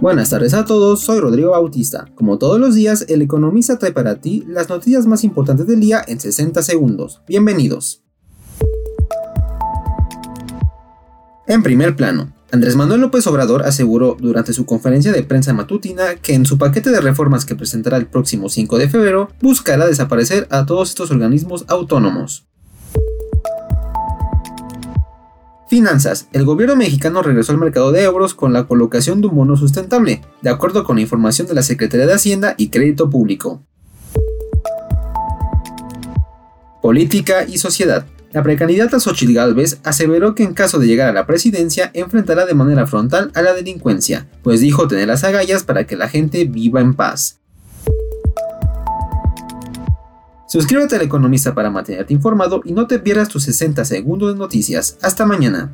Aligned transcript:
Buenas 0.00 0.30
tardes 0.30 0.54
a 0.54 0.64
todos, 0.64 1.00
soy 1.00 1.20
Rodrigo 1.20 1.52
Bautista. 1.52 2.06
Como 2.16 2.36
todos 2.36 2.58
los 2.58 2.74
días, 2.74 3.06
el 3.08 3.22
economista 3.22 3.78
trae 3.78 3.92
para 3.92 4.16
ti 4.16 4.44
las 4.48 4.68
noticias 4.68 5.06
más 5.06 5.22
importantes 5.22 5.68
del 5.68 5.80
día 5.80 6.02
en 6.06 6.18
60 6.18 6.62
segundos. 6.62 7.22
Bienvenidos. 7.28 8.02
En 11.46 11.62
primer 11.62 11.94
plano, 11.94 12.32
Andrés 12.50 12.74
Manuel 12.74 13.02
López 13.02 13.26
Obrador 13.28 13.62
aseguró 13.62 14.16
durante 14.18 14.52
su 14.52 14.66
conferencia 14.66 15.12
de 15.12 15.22
prensa 15.22 15.52
matutina 15.52 16.16
que 16.16 16.34
en 16.34 16.44
su 16.44 16.58
paquete 16.58 16.90
de 16.90 17.00
reformas 17.00 17.44
que 17.44 17.54
presentará 17.54 17.96
el 17.96 18.06
próximo 18.06 18.48
5 18.48 18.78
de 18.78 18.88
febrero 18.88 19.30
buscará 19.40 19.86
desaparecer 19.86 20.48
a 20.50 20.66
todos 20.66 20.88
estos 20.88 21.12
organismos 21.12 21.64
autónomos. 21.68 22.48
Finanzas. 25.74 26.28
El 26.32 26.44
gobierno 26.44 26.76
mexicano 26.76 27.20
regresó 27.20 27.50
al 27.50 27.58
mercado 27.58 27.90
de 27.90 28.04
euros 28.04 28.34
con 28.34 28.52
la 28.52 28.68
colocación 28.68 29.20
de 29.20 29.26
un 29.26 29.34
bono 29.34 29.56
sustentable, 29.56 30.20
de 30.40 30.50
acuerdo 30.50 30.84
con 30.84 30.94
la 30.94 31.02
información 31.02 31.48
de 31.48 31.54
la 31.54 31.64
Secretaría 31.64 32.06
de 32.06 32.12
Hacienda 32.12 32.54
y 32.56 32.68
Crédito 32.68 33.10
Público. 33.10 33.60
Política 36.80 37.44
y 37.44 37.58
sociedad. 37.58 38.06
La 38.30 38.44
precandidata 38.44 39.00
Xochitl 39.00 39.34
Gálvez 39.34 39.80
aseveró 39.82 40.36
que 40.36 40.44
en 40.44 40.54
caso 40.54 40.78
de 40.78 40.86
llegar 40.86 41.08
a 41.08 41.12
la 41.12 41.26
presidencia 41.26 41.90
enfrentará 41.92 42.46
de 42.46 42.54
manera 42.54 42.86
frontal 42.86 43.32
a 43.34 43.42
la 43.42 43.52
delincuencia, 43.52 44.28
pues 44.44 44.60
dijo 44.60 44.86
tener 44.86 45.08
las 45.08 45.24
agallas 45.24 45.64
para 45.64 45.88
que 45.88 45.96
la 45.96 46.08
gente 46.08 46.44
viva 46.44 46.82
en 46.82 46.94
paz. 46.94 47.40
Suscríbete 50.46 50.96
al 50.96 51.02
Economista 51.02 51.54
para 51.54 51.70
mantenerte 51.70 52.12
informado 52.12 52.60
y 52.64 52.72
no 52.72 52.86
te 52.86 52.98
pierdas 52.98 53.28
tus 53.28 53.44
60 53.44 53.84
segundos 53.84 54.32
de 54.32 54.38
noticias. 54.38 54.98
Hasta 55.02 55.24
mañana. 55.24 55.72